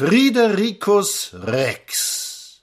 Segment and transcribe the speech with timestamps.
[0.00, 2.62] Fridericus Rex.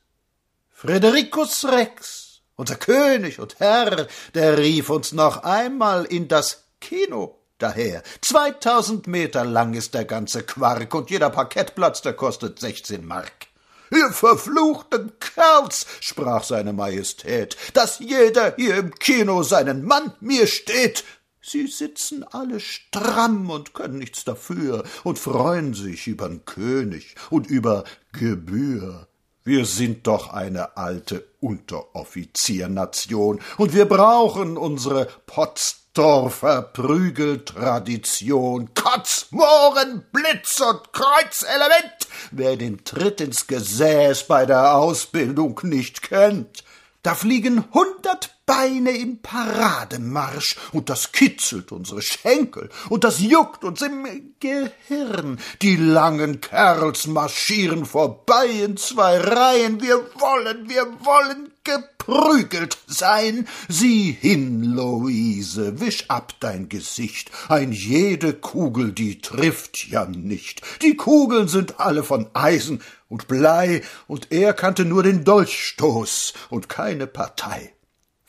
[0.73, 8.01] Fridericus Rex, unser König und Herr, der rief uns noch einmal in das Kino daher.
[8.21, 13.45] Zweitausend Meter lang ist der ganze Quark und jeder Parkettplatz, der kostet sechzehn Mark.
[13.91, 21.03] Ihr verfluchten Kerls, sprach seine Majestät, dass jeder hier im Kino seinen Mann mir steht,
[21.49, 27.85] Sie sitzen alle stramm und können nichts dafür und freuen sich übern König und über
[28.11, 29.07] Gebühr.
[29.45, 38.73] Wir sind doch eine alte Unteroffiziernation und wir brauchen unsere Potzdorfer Prügeltradition.
[38.73, 46.65] Kotz, Mohren, Blitz und Kreuzelement, wer den Tritt ins Gesäß bei der Ausbildung nicht kennt.
[47.03, 53.81] Da fliegen hundert Beine im Parademarsch, und das kitzelt unsere Schenkel, und das juckt uns
[53.81, 54.07] im
[54.39, 55.37] Gehirn.
[55.61, 59.81] Die langen Kerls marschieren vorbei in zwei Reihen.
[59.81, 63.49] Wir wollen, wir wollen geprügelt sein.
[63.67, 67.29] Sieh hin, Luise, wisch ab dein Gesicht.
[67.49, 70.61] Ein jede Kugel, die trifft ja nicht.
[70.81, 76.69] Die Kugeln sind alle von Eisen und Blei, und er kannte nur den Dolchstoß und
[76.69, 77.73] keine Partei.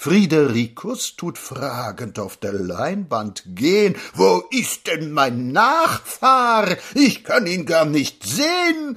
[0.01, 3.97] Friedericus tut fragend auf der Leinwand gehen.
[4.15, 6.77] Wo ist denn mein Nachfahr?
[6.95, 8.97] Ich kann ihn gar nicht sehen.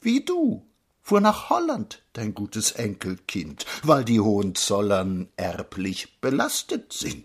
[0.00, 0.66] Wie du,
[1.00, 7.24] fuhr nach Holland dein gutes Enkelkind, weil die Hohenzollern erblich belastet sind.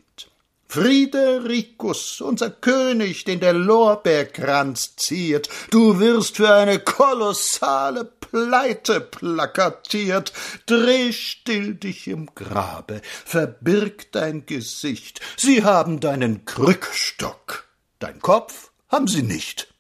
[0.68, 10.34] Friedericus, unser König, den der Lorbeerkranz ziert, du wirst für eine kolossale Pleite plakatiert.
[10.66, 15.22] Dreh still dich im Grabe, verbirg dein Gesicht.
[15.38, 17.68] Sie haben deinen Krückstock,
[18.00, 19.74] dein Kopf haben sie nicht.